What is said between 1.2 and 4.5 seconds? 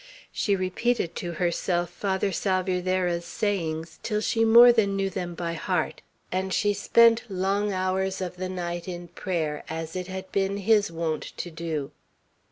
herself Father Salvierderra's sayings, till she